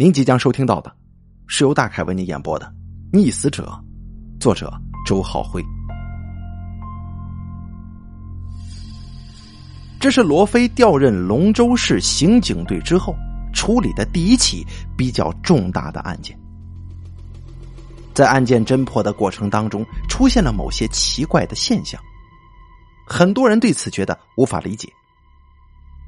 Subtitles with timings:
[0.00, 0.90] 您即将收听到的，
[1.46, 2.64] 是由大凯为您演播的
[3.14, 3.78] 《溺死者》，
[4.40, 4.72] 作者
[5.04, 5.62] 周浩辉。
[10.00, 13.14] 这是罗非调任龙州市刑警队之后
[13.52, 14.66] 处理的第一起
[14.96, 16.34] 比较重大的案件。
[18.14, 22.00] 在案件侦破的过程当中，出现了某些奇怪的现象，
[23.06, 24.90] 很多人对此觉得无法理解。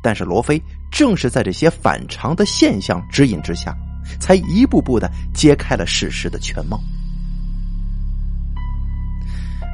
[0.02, 0.60] 但是罗非
[0.90, 3.74] 正是在这些反常的现象指引之下，
[4.18, 6.80] 才一步步的揭开了事实的全貌。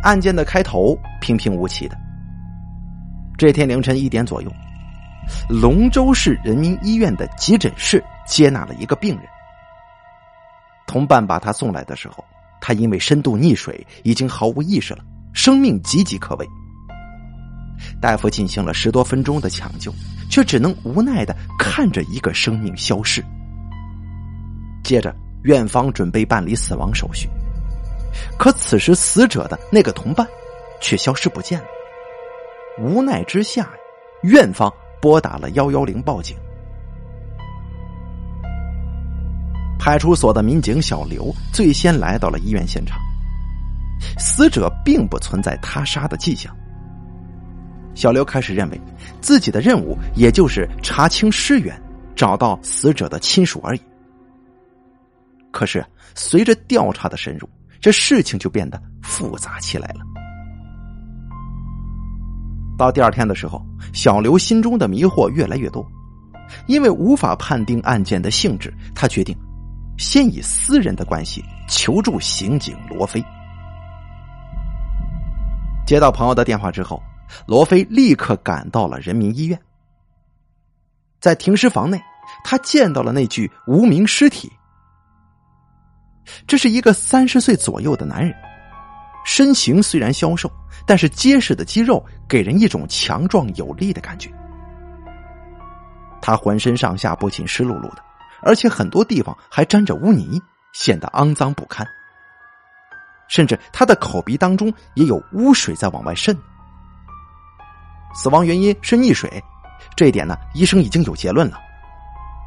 [0.03, 1.97] 案件的开头平平无奇的。
[3.37, 4.53] 这天凌晨一点左右，
[5.49, 9.25] 龙州市人民医院的急诊室接纳了一个病人。
[10.87, 12.25] 同伴把他送来的时候，
[12.61, 16.47] 他因为深度溺水，已经毫无意识了，生命岌岌可危。
[18.01, 19.93] 大夫进行了十多分钟的抢救，
[20.31, 23.25] 却只能无奈的看着一个生命消逝。
[24.83, 27.29] 接着，院方准备办理死亡手续，
[28.39, 30.27] 可此时死者的那个同伴
[30.81, 31.67] 却消失不见了。
[32.81, 33.69] 无奈之下，
[34.23, 36.37] 院方拨打了幺幺零报警。
[39.79, 42.99] 派出所的民警小刘最先来到了医院现场，
[44.19, 46.55] 死者并不存在他杀的迹象。
[47.99, 48.81] 小刘开始认为
[49.21, 51.77] 自己的任务也就是查清尸源，
[52.15, 53.81] 找到死者的亲属而已。
[55.51, 60.05] 可是随着调查的深入，这事情就变得复杂起来了。
[62.79, 63.61] 到第二天的时候，
[63.93, 65.85] 小刘心中的迷惑越来越多，
[66.69, 69.37] 因为无法判定案件的性质，他决定
[69.99, 73.21] 先以私人的关系求助刑警罗非。
[75.85, 77.03] 接到朋友的电话之后，
[77.47, 79.61] 罗非立刻赶到了人民医院。
[81.21, 82.01] 在停尸房内，
[82.45, 84.51] 他见到了那具无名尸体。
[86.47, 88.35] 这是一个三十岁左右的男人，
[89.25, 90.51] 身形虽然消瘦。
[90.87, 94.31] 但是结实的肌肉给人一种强壮有力的感觉。
[96.23, 98.03] 他浑身上下不仅湿漉漉的，
[98.43, 100.41] 而且很多地方还沾着污泥，
[100.73, 101.87] 显得肮脏不堪。
[103.29, 106.35] 甚至他的口鼻当中也有污水在往外渗。
[108.15, 109.43] 死亡原因是溺水，
[109.97, 111.59] 这一点呢，医生已经有结论了。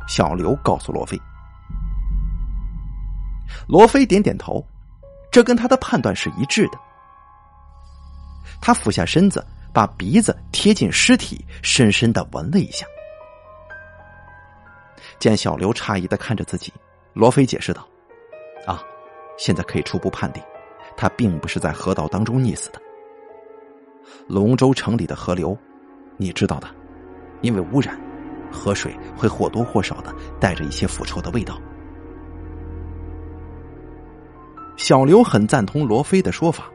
[0.07, 1.19] 小刘告诉罗非，
[3.67, 4.65] 罗非点点头，
[5.31, 6.79] 这跟他的判断是一致的。
[8.59, 12.85] 他俯下身子，把鼻子贴近尸体，深深的闻了一下。
[15.19, 16.73] 见小刘诧异的看着自己，
[17.13, 17.87] 罗非解释道
[18.67, 18.83] ：“啊，
[19.37, 20.43] 现在可以初步判定，
[20.97, 22.81] 他并不是在河道当中溺死的。
[24.27, 25.57] 龙州城里的河流，
[26.17, 26.67] 你知道的，
[27.41, 27.99] 因为污染，
[28.51, 31.59] 河水会或多或少的带着一些腐臭的味道。”
[34.77, 36.65] 小刘很赞同罗非的说法。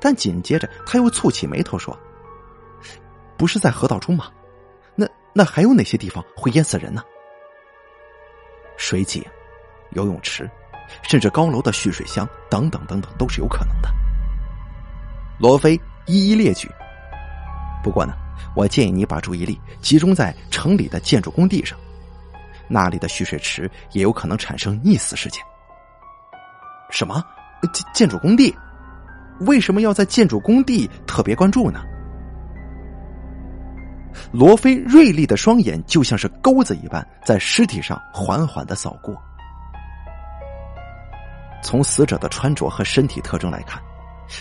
[0.00, 1.96] 但紧接着，他又蹙起眉头说
[3.36, 4.30] ：“不是在河道中吗？
[4.96, 7.02] 那那还有哪些地方会淹死人呢？
[8.78, 9.22] 水井、
[9.90, 10.50] 游泳池，
[11.02, 13.90] 甚至高楼的蓄水箱等等等等，都是有可能的。”
[15.38, 16.70] 罗非一一列举。
[17.82, 18.14] 不过呢，
[18.56, 21.78] 我建议你把注意力集中在城里的建筑工地上，
[22.68, 25.42] 那里的蓄水池也有可能产生溺死事件。
[26.90, 27.22] 什么？
[27.72, 28.54] 建建筑工地？
[29.40, 31.82] 为什么要在建筑工地特别关注呢？
[34.32, 39.14] 罗非锐利的双眼就像是钩子一般，在尸体上缓缓的扫过。
[41.62, 43.82] 从死者的穿着和身体特征来看，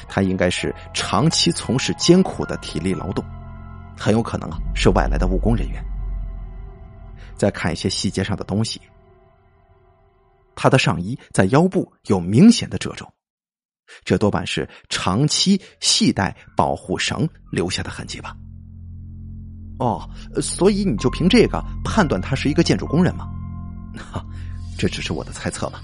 [0.07, 3.23] 他应该是长期从事艰苦的体力劳动，
[3.97, 5.83] 很有可能啊是外来的务工人员。
[7.35, 8.79] 再看一些细节上的东西，
[10.55, 13.11] 他的上衣在腰部有明显的褶皱。
[14.05, 18.35] 这多半是长期系带保护绳留下的痕迹吧？
[19.79, 20.09] 哦，
[20.41, 23.29] 所以你就凭这个判断他是一个建筑工人吗？
[23.97, 24.23] 哈，
[24.77, 25.81] 这只是我的猜测吧。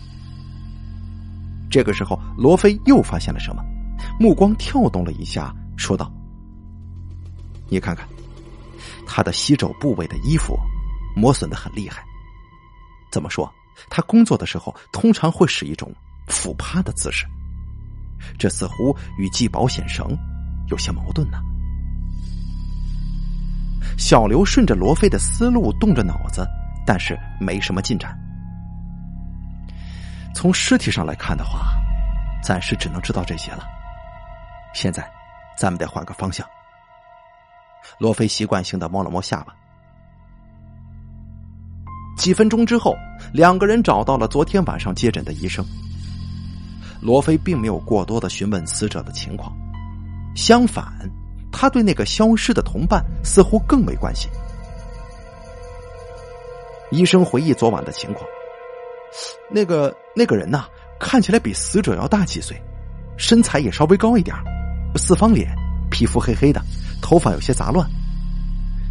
[1.69, 3.61] 这个时候，罗非又发现了什么，
[4.19, 6.11] 目光跳动了一下，说道
[7.69, 8.05] ：“你看看，
[9.07, 10.59] 他的膝肘部位的衣服
[11.15, 12.03] 磨损的很厉害。
[13.11, 13.49] 怎么说？
[13.89, 15.89] 他工作的时候通常会使一种
[16.27, 17.25] 俯趴的姿势。”
[18.37, 20.05] 这似乎与系保险绳
[20.67, 21.39] 有些矛盾呢。
[23.97, 26.45] 小刘顺着罗非的思路动着脑子，
[26.85, 28.19] 但是没什么进展。
[30.35, 31.71] 从尸体上来看的话，
[32.43, 33.63] 暂时只能知道这些了。
[34.73, 35.09] 现在，
[35.57, 36.45] 咱们得换个方向。
[37.97, 39.53] 罗非习惯性的摸了摸下巴。
[42.17, 42.95] 几分钟之后，
[43.33, 45.65] 两个人找到了昨天晚上接诊的医生。
[47.01, 49.55] 罗非并没有过多的询问死者的情况，
[50.35, 50.93] 相反，
[51.49, 54.29] 他对那个消失的同伴似乎更为关心。
[56.91, 58.27] 医生回忆昨晚的情况，
[59.49, 60.65] 那个那个人呐，
[60.99, 62.61] 看起来比死者要大几岁，
[63.15, 64.35] 身材也稍微高一点，
[64.95, 65.55] 四方脸，
[65.89, 66.61] 皮肤黑黑的，
[67.01, 67.89] 头发有些杂乱。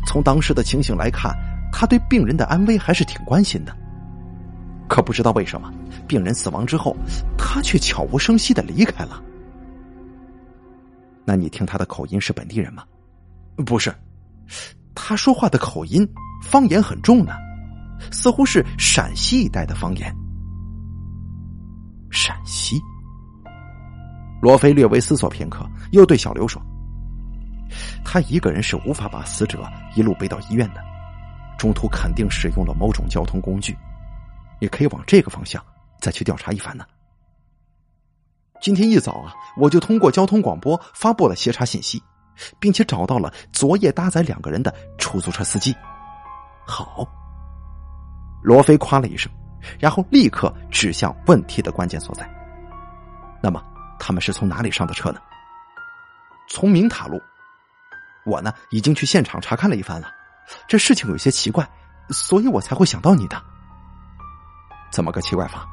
[0.07, 1.35] 从当时的情形来看，
[1.73, 3.77] 他对病人的安危还是挺关心的。
[4.89, 5.71] 可不知道为什么，
[6.07, 6.97] 病人死亡之后，
[7.37, 9.23] 他却悄无声息的离开了。
[11.25, 12.85] 那你听他的口音是本地人吗？
[13.67, 13.95] 不是，
[14.95, 16.09] 他说话的口音
[16.43, 17.35] 方言很重呢，
[18.11, 20.15] 似乎是陕西一带的方言。
[22.11, 22.81] 陕西。
[24.41, 26.61] 罗非略微思索片刻，又对小刘说
[28.05, 30.81] ：“他一个人是无法把死者一路背到医院的，
[31.59, 33.77] 中途肯定使用了某种交通工具。”
[34.61, 35.65] 也可以往这个方向
[36.01, 36.85] 再去调查一番呢。
[38.61, 42.03] 今天一早啊，我就通过交通广播发布了协查信息，
[42.59, 45.73] 并且找到了昨夜搭载两个人的出租车司机。
[46.67, 47.07] 好，
[48.43, 49.31] 罗非夸了一声，
[49.79, 52.29] 然后立刻指向问题的关键所在。
[53.41, 53.63] 那么，
[53.97, 55.21] 他们是从哪里上的车呢？
[56.49, 57.21] 从明塔路。
[58.25, 60.09] 我呢，已经去现场查看了一番了。
[60.67, 61.69] 这事情有些奇怪，
[62.11, 63.43] 所以我才会想到你的。
[64.91, 65.67] 怎么个奇怪法？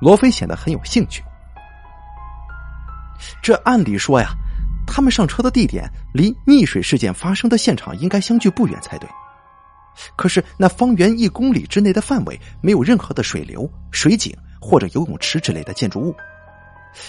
[0.00, 1.22] 罗非显得很有兴趣。
[3.42, 4.28] 这按理说呀，
[4.86, 9.08] 他们上车的地点离溺水事件发生的现场应该相距不远才对。
[10.14, 16.14] 可是那方圆一公里之内的范围没有任何的水流、水井或者游泳池之类的建筑物，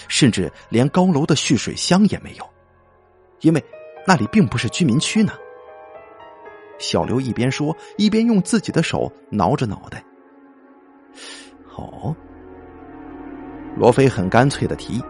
[0.08, 2.48] 甚至连高楼的蓄水箱也没有，
[3.40, 3.64] 因为
[4.06, 5.32] 那里并不是居民区呢。
[6.78, 10.02] 小刘一边说，一边用自己的手挠着脑袋。
[11.76, 12.14] 哦，
[13.76, 15.02] 罗非很干脆的提议：“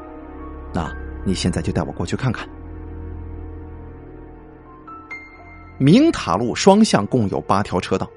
[0.75, 0.93] 那
[1.25, 2.49] 你现在就带我过去看看。”
[5.79, 8.11] 明塔路双向共有八条车道，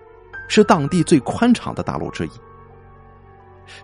[0.50, 2.32] 是当地最宽敞的大路之一。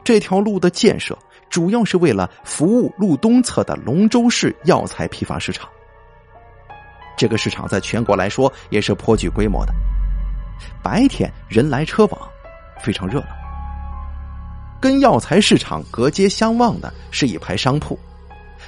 [0.03, 1.17] 这条路的建设
[1.49, 5.69] 主要是为了服务路东侧的龙州市药材批发市场。
[7.17, 9.73] 这个市场在全国来说也是颇具规模的，
[10.81, 12.29] 白天人来车往，
[12.79, 13.27] 非常热闹。
[14.79, 17.99] 跟药材市场隔街相望的是一排商铺，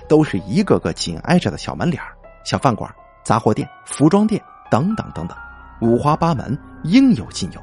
[0.10, 2.04] 都是一个个紧挨着的小门脸
[2.44, 2.94] 小饭馆、
[3.24, 5.38] 杂货店、服装店等等等等，
[5.80, 7.62] 五花八门，应有尽有。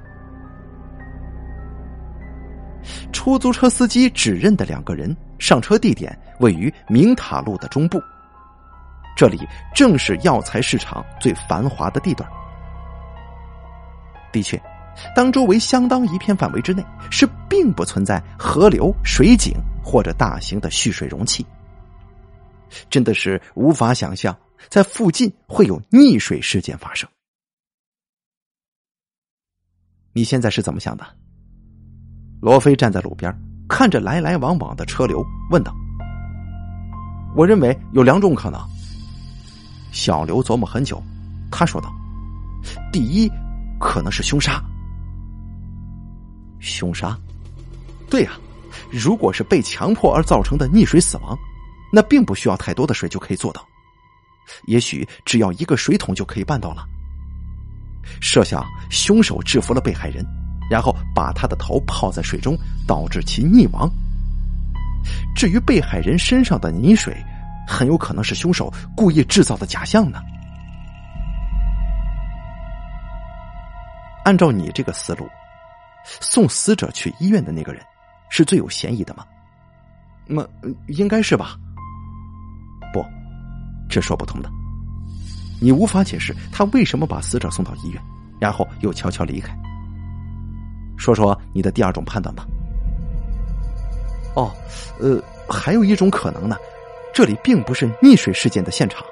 [3.12, 8.02] 出租车司机指认的两个人上车地点位于明塔路的中部，
[9.16, 9.38] 这里
[9.74, 12.28] 正是药材市场最繁华的地段。
[14.32, 14.60] 的确。
[15.14, 21.46] 当周围相当一片范围之内是并不存在河流、水井或者大型的蓄水容器，
[22.90, 24.36] 真的是无法想象
[24.68, 27.08] 在附近会有溺水事件发生。
[30.12, 31.06] 你现在是怎么想的？
[32.40, 33.34] 罗非站在路边，
[33.68, 35.74] 看着来来往往的车流，问道
[37.34, 38.60] ：“我认为有两种可能。”
[39.90, 41.02] 小刘琢磨很久，
[41.50, 41.92] 他说道
[42.92, 43.30] ：“第一，
[43.80, 44.62] 可能是凶杀。”
[46.60, 47.18] 凶杀，
[48.10, 48.32] 对呀，
[48.90, 51.36] 如果是被强迫而造成的溺水死亡，
[51.92, 53.66] 那并不需要太多的水就可以做到，
[54.66, 56.84] 也许只要一个水桶就可以办到了。
[58.20, 60.24] 设想凶手制服了被害人，
[60.70, 62.56] 然后把他的头泡在水中，
[62.86, 63.90] 导致其溺亡。
[65.34, 67.16] 至于被害人身上的泥水，
[67.66, 70.20] 很有可能是凶手故意制造的假象呢。
[74.24, 75.28] 按照你这个思路。
[76.20, 77.82] 送死者去医院的那个人，
[78.30, 79.26] 是最有嫌疑的吗？
[80.26, 80.46] 那
[80.86, 81.54] 应该是吧。
[82.94, 83.04] 不，
[83.90, 84.48] 这说不通的。
[85.60, 88.02] 你无法解释他为什么把死者送到医院，
[88.40, 89.54] 然后又悄悄离开。
[90.98, 92.44] 说说你的第二种判断吧。
[94.34, 94.50] 哦，
[95.00, 96.56] 呃，还有一种可能呢，
[97.14, 99.02] 这里并不是溺水事件的现场，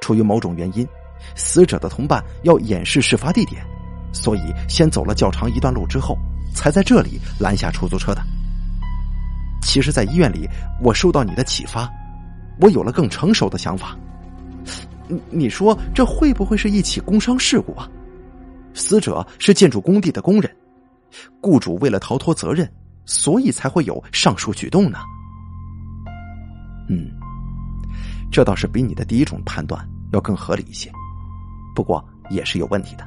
[0.00, 0.86] 出于某种原因，
[1.34, 3.62] 死者的同伴要掩饰事发地点。
[4.12, 6.16] 所以，先走了较长一段路之后，
[6.54, 8.22] 才在这里拦下出租车的。
[9.62, 10.48] 其实，在医院里，
[10.82, 11.88] 我受到你的启发，
[12.60, 13.96] 我有了更成熟的想法。
[15.06, 17.88] 你你说，这会不会是一起工伤事故啊？
[18.72, 20.50] 死者是建筑工地的工人，
[21.40, 22.70] 雇主为了逃脱责任，
[23.04, 24.98] 所以才会有上述举动呢？
[26.88, 27.10] 嗯，
[28.30, 30.90] 这倒是比你的第一种判断要更合理一些，
[31.74, 33.06] 不过也是有问题的。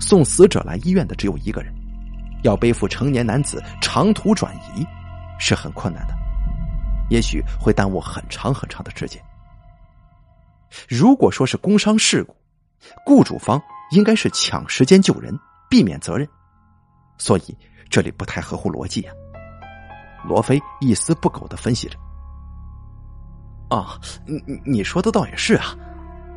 [0.00, 1.72] 送死者来医院的只有一个人，
[2.42, 4.84] 要背负成年男子长途转移，
[5.38, 6.14] 是很困难的，
[7.10, 9.22] 也许会耽误很长很长的时间。
[10.88, 12.34] 如果说是工伤事故，
[13.06, 15.38] 雇主方应该是抢时间救人，
[15.70, 16.28] 避免责任，
[17.22, 17.56] 所以
[17.88, 19.14] 这里不太合乎逻辑啊。
[20.24, 21.96] 罗非一丝不苟的分析着。
[23.70, 25.66] 啊，你你说的倒也是啊，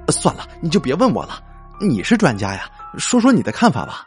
[0.10, 1.42] 算了，你就别问我了，
[1.82, 2.70] 你是专家呀。
[3.00, 4.06] 说说你的看法吧。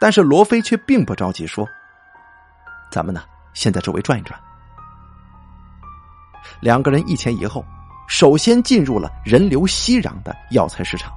[0.00, 1.64] 但是罗非却并不着急说
[2.90, 3.22] ：“咱们呢，
[3.54, 4.38] 先在周围转一转。”
[6.60, 7.64] 两个人一前一后，
[8.08, 11.12] 首先进入了人流熙攘的药材市场。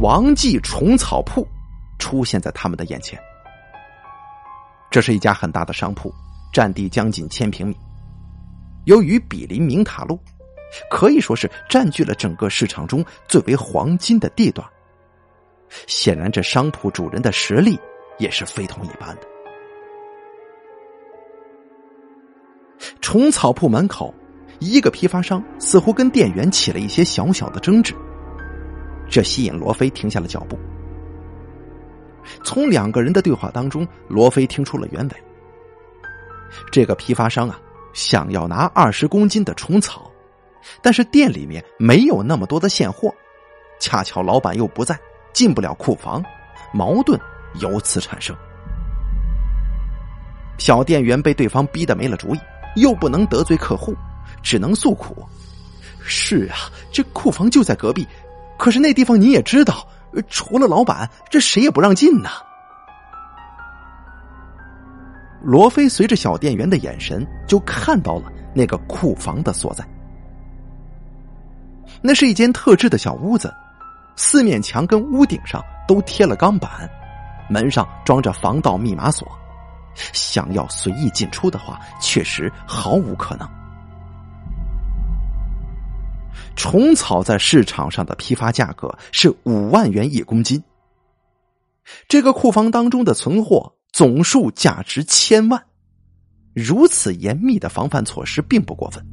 [0.00, 1.46] 王记虫草铺
[1.98, 3.18] 出现在他们的眼前。
[4.90, 6.12] 这是一家很大的商铺，
[6.52, 7.76] 占地将近千平米。
[8.84, 10.18] 由于比邻明塔路。
[10.90, 14.66] 可以说是占据了整个市场中最为黄金的地段。
[15.86, 17.78] 显然，这商铺主人的实力
[18.18, 19.22] 也是非同一般的。
[23.02, 24.14] 虫草铺门口，
[24.60, 27.94] 一个批发商似乎跟店员起了一些小小的争执，
[29.08, 30.58] 这吸引罗非停下了脚步。
[32.44, 35.16] 从两个人的对话当中，罗非听出了原委。
[36.70, 37.58] 这个批发商啊，
[37.92, 40.10] 想要拿二十公斤的虫草。
[40.80, 43.12] 但是店里面没有那么多的现货，
[43.80, 44.96] 恰巧老板又不在，
[45.32, 46.24] 进不了库房，
[46.72, 47.20] 矛盾
[47.60, 48.34] 由此产生。
[50.58, 52.38] 小店员被对方逼得没了主意，
[52.76, 53.92] 又不能得罪客户，
[54.40, 55.26] 只能诉苦
[56.04, 58.06] ：“是啊，这库房就在隔壁，
[58.62, 59.84] 可是那地方你也知道，
[60.28, 62.30] 除了老板，这谁也不让进呐。”
[65.42, 69.84] 罗非随着小店员的眼神，就看到了那个库房的所在。
[72.00, 73.52] 那是一间特制的小屋子，
[74.14, 76.88] 四面墙跟屋顶上都贴了钢板，
[77.50, 79.26] 门上装着防盗密码锁，
[80.12, 83.61] 想要随意进出的话，确实毫无可能。
[86.62, 90.62] 虫草在市场上的批发价格是五万元一公斤，
[92.06, 95.60] 这个库房当中的存货总数价值千万，
[96.54, 99.04] 如此严密的防范措施并不过分。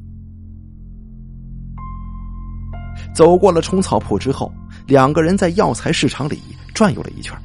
[3.12, 4.52] 走过了虫草铺之后，
[4.86, 6.40] 两个人在药材市场里
[6.72, 7.36] 转悠了一圈，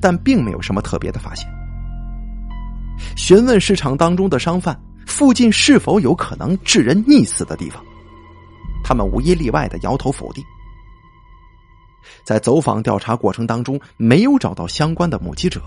[0.00, 1.48] 但并没有什么特别的发现。
[3.16, 4.76] 询问市场当中的商贩，
[5.06, 7.80] 附近是否有可能致人溺死的地方，
[8.88, 10.42] 他们无一例外的摇头否定。
[12.24, 15.60] 在走访调查过程当中，没有找到相关的目击者。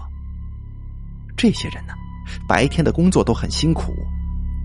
[1.37, 1.93] 这些人呢，
[2.47, 3.93] 白天的工作都很辛苦，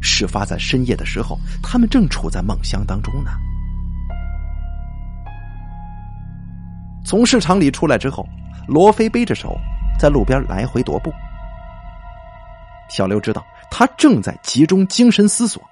[0.00, 3.32] 事发在深夜的时候，他们正处在梦乡当中呢。
[7.04, 8.26] 从市场里出来之后，
[8.66, 9.54] 罗非背着手
[10.00, 11.12] 在路边来回踱步。
[12.88, 15.62] 小刘知道他正在集中精神思索，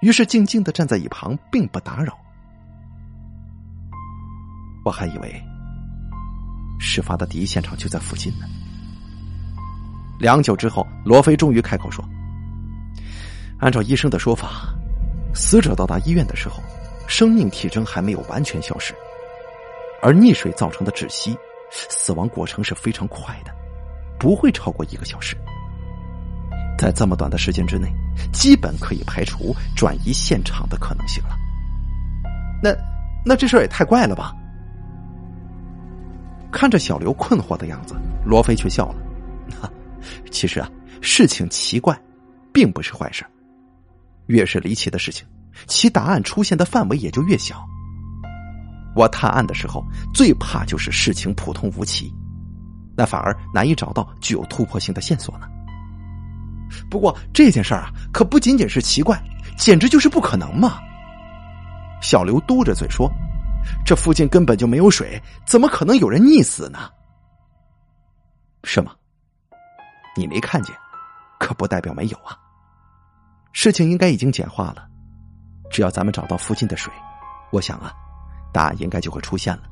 [0.00, 2.18] 于是静静的站在一旁，并不打扰。
[4.84, 5.42] 我还以为
[6.78, 8.46] 事发的第一现场就在附近呢。
[10.18, 12.04] 良久之后，罗非终于开口说
[13.58, 14.74] ：“按照医生的说法，
[15.34, 16.62] 死者到达医院的时候，
[17.06, 18.94] 生命体征还没有完全消失。”
[20.02, 21.36] 而溺水造成的窒息，
[21.70, 23.52] 死亡过程是非常快的，
[24.18, 25.36] 不会超过一个小时。
[26.76, 27.88] 在这么短的时间之内，
[28.32, 31.36] 基本可以排除转移现场的可能性了。
[32.60, 32.74] 那，
[33.24, 34.34] 那这事儿也太怪了吧？
[36.52, 37.94] 看着小刘困惑的样子，
[38.24, 38.96] 罗非却笑了。
[40.30, 41.98] 其实啊，事情奇怪，
[42.52, 43.24] 并不是坏事。
[44.26, 45.26] 越是离奇的事情，
[45.66, 47.66] 其答案出现的范围也就越小。
[48.94, 52.12] 我探案的时候，最怕就是事情普通无奇，
[52.96, 55.48] 那反而难以找到具有突破性的线索呢。
[56.90, 59.20] 不过这件事儿啊，可不仅仅是奇怪，
[59.56, 60.78] 简直就是不可能嘛！
[62.02, 63.10] 小刘嘟着嘴说
[63.84, 66.90] ：“这附近根本就没有水，怎么可能有人溺死呢？”
[68.64, 68.94] 是吗？
[70.16, 70.74] 你没看见，
[71.38, 72.38] 可不代表没有啊。
[73.52, 74.86] 事情应该已经简化了，
[75.70, 76.92] 只要咱们找到附近的水，
[77.50, 77.92] 我想啊。
[78.52, 79.62] 答案应该就会出现了。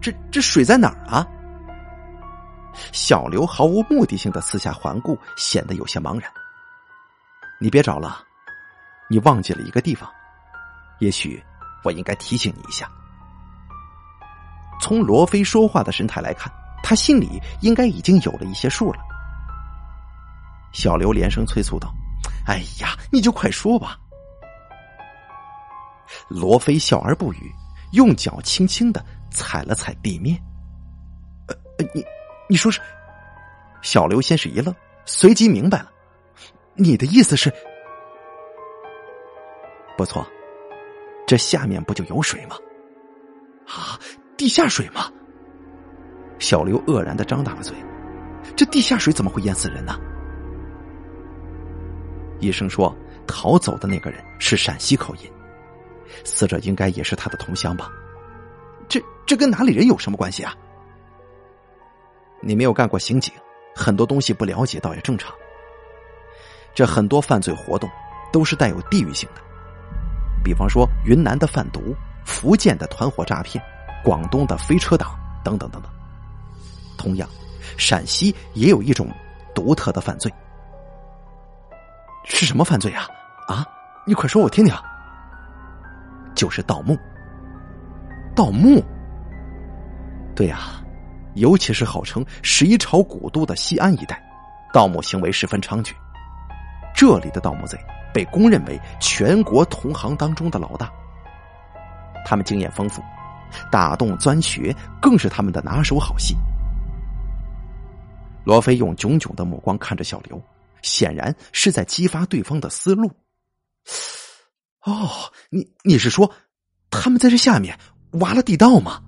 [0.00, 1.24] 这这水在哪儿啊？
[2.92, 6.28] 小刘毫无目的性的四下环顾，显得有些茫然。
[7.60, 8.24] 你别找了，
[9.08, 10.10] 你忘记了一个地方。
[10.98, 11.40] 也许
[11.82, 12.90] 我应该提醒你一下。
[14.80, 16.52] 从罗非说话的神态来看，
[16.82, 18.98] 他心里应该已经有了一些数了。
[20.72, 21.92] 小刘连声催促道
[22.46, 23.98] ：“哎呀，你就快说吧。”
[26.28, 27.52] 罗非笑而不语，
[27.92, 30.40] 用脚轻轻的踩了踩地面。
[31.48, 31.56] 呃，
[31.94, 32.04] 你
[32.48, 32.80] 你说是？
[33.82, 35.90] 小刘先是一愣，随即明白了，
[36.74, 37.52] 你的意思是？
[39.96, 40.26] 不错，
[41.26, 42.56] 这下面不就有水吗？
[43.66, 43.98] 啊，
[44.36, 45.10] 地下水吗？
[46.38, 47.74] 小刘愕然的张大了嘴，
[48.54, 49.98] 这地下水怎么会淹死人呢？
[52.38, 52.94] 医生说，
[53.26, 55.32] 逃走的那个人是陕西口音，
[56.22, 57.90] 死者应该也是他的同乡吧？
[58.88, 60.54] 这这跟哪里人有什么关系啊？
[62.40, 63.34] 你没有干过刑警，
[63.74, 65.34] 很多东西不了解倒也正常。
[66.72, 67.90] 这很多犯罪活动
[68.30, 69.40] 都是带有地域性的，
[70.46, 71.92] 比方说云南的贩毒、
[72.24, 73.60] 福建的团伙诈骗、
[74.04, 75.90] 广东的飞车党等等等等。
[76.96, 77.28] 同样，
[77.76, 79.10] 陕西也有一种
[79.56, 80.32] 独特的犯罪。
[82.26, 83.08] 是什么犯罪啊？
[83.48, 83.66] 啊，
[84.06, 84.72] 你快说我听听。
[86.36, 86.96] 就是盗墓。
[88.36, 88.80] 盗墓。
[90.36, 90.80] 对呀，
[91.34, 94.22] 尤其是号称十一朝古都的西安一带，
[94.72, 95.92] 盗墓行为十分猖獗。
[96.94, 97.76] 这里的盗墓贼
[98.16, 100.90] 被公认为全国同行当中的老大。
[102.24, 103.02] 他们经验丰富，
[103.70, 106.34] 打洞钻穴更是他们的拿手好戏。
[108.42, 110.42] 罗非用炯炯的目光看着小刘。
[110.82, 113.10] 显然是在激发对方的思路。
[114.84, 115.10] 哦，
[115.50, 116.30] 你你是说，
[116.90, 117.76] 他们在这下面
[118.12, 119.02] 挖了地道吗？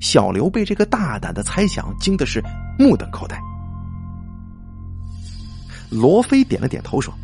[0.00, 2.42] 小刘被这个大胆的猜想惊的是
[2.78, 3.40] 目瞪口呆。
[5.90, 7.14] 罗非点了点头说：“，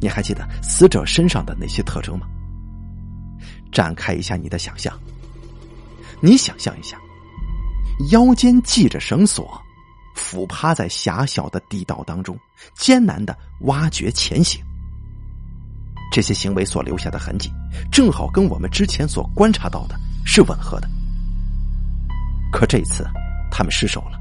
[0.00, 2.26] 你还记得死者身上的那些特征吗？
[3.70, 4.98] 展开一下你的想象，
[6.20, 6.98] 你想象一下，
[8.10, 9.60] 腰间系着绳索。”
[10.16, 12.38] 俯趴在狭小的地道当中，
[12.74, 14.60] 艰难的挖掘前行。
[16.12, 17.50] 这些行为所留下的痕迹，
[17.90, 20.90] 正好跟我们之前所观察到的是吻合的。
[22.52, 23.08] 可这次，
[23.50, 24.18] 他们失手了，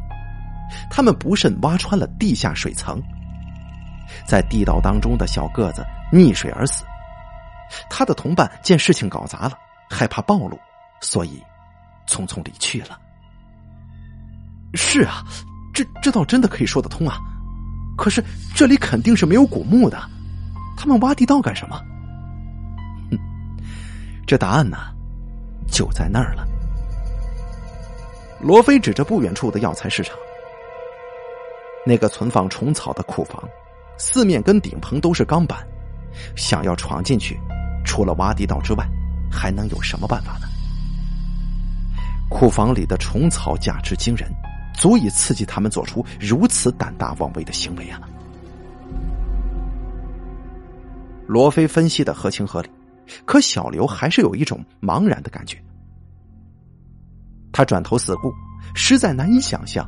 [0.89, 3.01] 他们不慎挖穿了地下水层，
[4.25, 6.83] 在地道当中的小个子溺水而死。
[7.89, 9.57] 他的同伴见事情搞砸了，
[9.89, 10.59] 害怕暴露，
[11.01, 11.43] 所以
[12.07, 12.99] 匆匆离去了。
[14.73, 15.23] 是啊。
[15.71, 17.17] 这这倒真的可以说得通啊，
[17.95, 18.21] 可是
[18.53, 19.97] 这里肯定是没有古墓的，
[20.75, 21.79] 他们挖地道干什么？
[23.11, 23.17] 哼，
[24.27, 24.77] 这答案呢，
[25.71, 26.45] 就在那儿了。
[28.41, 30.17] 罗非指着不远处的药材市场，
[31.85, 33.41] 那个存放虫草的库房，
[33.99, 35.59] 四面跟顶棚都是钢板，
[36.35, 37.39] 想要闯进去，
[37.85, 38.83] 除了挖地道之外，
[39.31, 40.47] 还能有什么办法呢？
[42.29, 44.27] 库房里的虫草价值惊人。
[44.71, 47.99] 足以刺激他们做出如此胆大妄为的行为啊！
[51.27, 52.69] 罗非分析的合情合理，
[53.25, 55.61] 可小刘还是有一种茫然的感觉。
[57.51, 58.33] 他转头四顾，
[58.73, 59.85] 实在难以想象，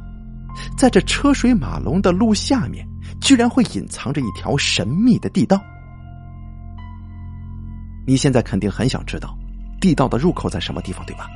[0.77, 2.85] 在这车水马龙的路下面，
[3.21, 5.61] 居然会隐藏着一条神秘的地道。
[8.05, 9.37] 你现在肯定很想知道，
[9.79, 11.29] 地道的入口在什么地方，对吧？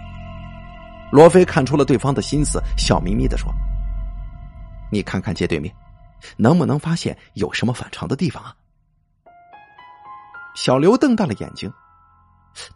[1.11, 3.53] 罗非看出了对方的心思，笑眯眯的说
[4.91, 5.73] ：“你看看街对面，
[6.35, 8.53] 能不能发现有什么反常的地方啊？”
[10.55, 11.71] 小刘瞪大了眼睛，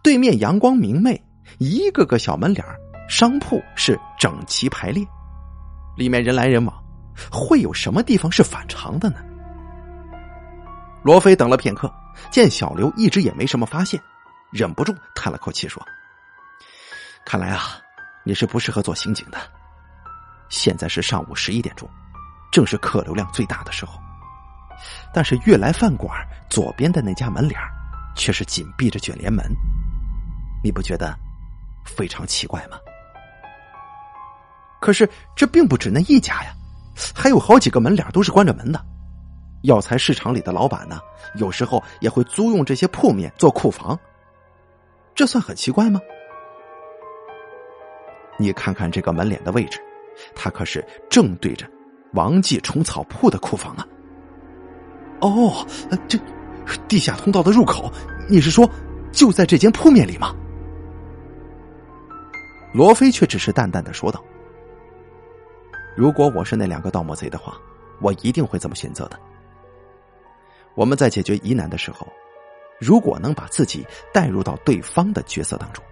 [0.03, 1.19] 对面阳光明媚，
[1.57, 2.63] 一个个小门脸
[3.09, 5.03] 商铺是整齐排列，
[5.97, 6.78] 里面人来人往，
[7.31, 9.17] 会有什么地方是反常的呢？
[11.03, 11.93] 罗非等了片刻，
[12.31, 14.01] 见小刘一直也没什么发现，
[14.51, 15.85] 忍不住叹了口气说
[17.25, 17.61] ：“看来啊。”
[18.25, 19.39] 你是不适合做刑警的。
[20.49, 21.89] 现在是上午十一点钟，
[22.51, 23.97] 正是客流量最大的时候。
[25.13, 26.13] 但是悦来饭馆
[26.49, 27.59] 左边的那家门脸
[28.15, 29.45] 却是紧闭着卷帘门，
[30.61, 31.17] 你不觉得
[31.85, 32.77] 非常奇怪吗？
[34.81, 36.53] 可是这并不止那一家呀，
[37.13, 38.83] 还有好几个门脸都是关着门的。
[39.63, 40.99] 药材市场里的老板呢，
[41.35, 43.99] 有时候也会租用这些铺面做库房，
[45.13, 45.99] 这算很奇怪吗？
[48.37, 49.81] 你看看这个门脸的位置，
[50.33, 51.69] 它可是正对着
[52.13, 53.85] 王记虫草铺的库房啊！
[55.19, 55.67] 哦，
[56.07, 56.17] 这
[56.87, 57.91] 地下通道的入口，
[58.29, 58.69] 你是说
[59.11, 60.33] 就在这间铺面里吗？
[62.73, 64.23] 罗非却只是淡淡的说道
[65.99, 67.57] ：“如果我是那两个盗墓贼的话，
[67.99, 69.19] 我一定会这么选择的。
[70.73, 72.07] 我们在解决疑难的时候，
[72.79, 75.83] 如果能把自己带入到对方的角色当中。”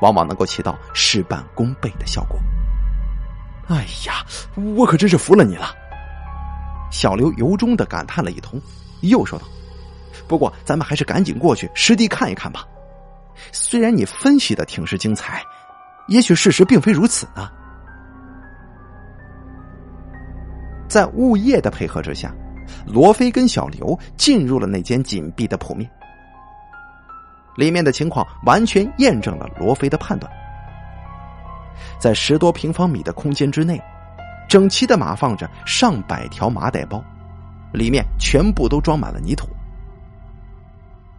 [0.00, 2.38] 往往能够起到事半功倍的效果。
[3.66, 4.24] 哎呀，
[4.76, 5.74] 我可真是服了你了！
[6.92, 8.62] 小刘由衷的感叹了一通，
[9.00, 9.44] 又说道
[10.28, 12.64] ：“不过咱们还是赶紧过去实地看一看吧。
[13.50, 15.42] 虽然你分析的挺是精彩，
[16.06, 17.50] 也许事实并非如此呢。
[20.88, 22.34] 在物业的配合之下，
[22.86, 25.88] 罗非跟小刘进入了那间紧闭的铺面。
[27.56, 30.32] 里面的情况完全验证了罗非的判断。
[32.00, 33.80] 在十多平方米的空间之内，
[34.48, 37.02] 整齐的码放着上百条麻袋包，
[37.72, 39.48] 里面全部都装满了泥土。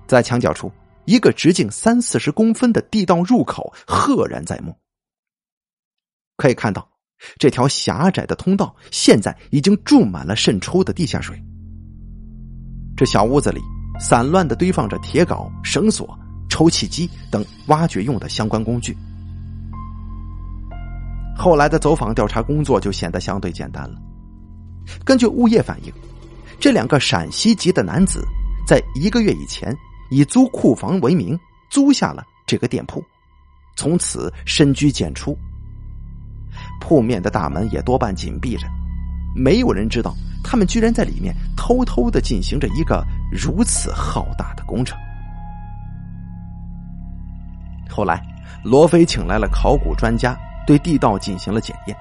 [0.08, 0.71] 在墙角处，
[1.05, 4.75] 一个直径三四十公分的地道入口赫然在目。
[6.38, 6.89] 可以看到，
[7.38, 11.41] 这条狭窄的通道现在已经注满了渗出的地下水。
[12.95, 13.62] 这小屋子里
[13.99, 16.17] 散乱的堆放着铁镐、绳索。
[16.51, 18.97] 抽气机等挖掘用的相关工具。
[21.38, 24.01] 后来的走访调查工作就显得相对简单了。
[25.05, 25.93] 根据物业反映，
[26.60, 28.25] 这两个陕西籍的男子
[28.67, 29.73] 在一个月以前
[30.10, 33.01] 以租库房为名租下了这个店铺，
[33.77, 35.38] 从此深居简出。
[36.79, 38.67] 铺面的大门也多半紧闭着，
[39.35, 44.97] 没有人知道他们居然在里面偷偷的进行着一个如此浩大的工程。
[47.89, 48.21] 后来，
[48.63, 51.97] 罗非请来了考古专家，对地道进行了检验。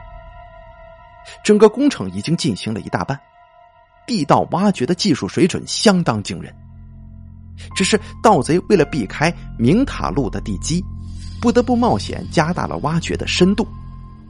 [1.43, 3.19] 整个工程已经进行了一大半，
[4.07, 6.55] 地道挖掘的技术水准相当惊人。
[7.75, 10.83] 只是盗贼为了避开明塔路的地基，
[11.41, 13.67] 不得不冒险加大了挖掘的深度，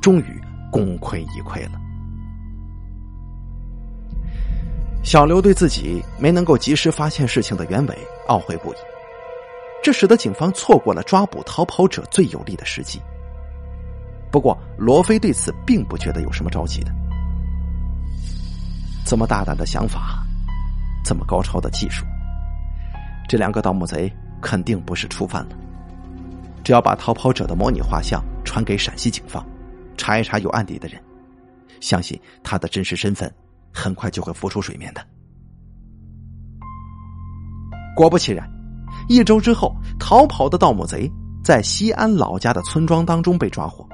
[0.00, 1.80] 终于功亏一篑了。
[5.02, 8.76] 小刘对自己没能够及时发现事情的原委懊悔不已。
[9.82, 13.00] 这使得警方错过了抓捕逃跑者最有利的时机。
[14.30, 16.92] 不过，罗非对此并不觉得有什么着急的。
[19.06, 20.22] 这么大胆的想法，
[21.02, 22.04] 这么高超的技术，
[23.26, 25.56] 这两个盗墓贼肯定不是初犯了。
[26.62, 29.42] 只要把逃跑者的模拟画像传给陕西警方，
[29.98, 30.98] 查一查有案底的人，
[31.80, 33.30] 相信他的真实身份
[33.70, 35.06] 很快就会浮出水面的。
[37.94, 38.48] 果不其然。
[39.08, 41.10] 一周之后，逃跑的盗墓贼
[41.42, 43.86] 在西安老家的村庄当中被抓获。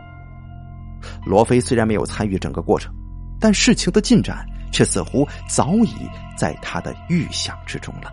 [1.25, 2.93] 罗非虽然没有参与整个过程，
[3.41, 5.95] 但事情的进展却似乎早已
[6.37, 8.13] 在他的预想之中了。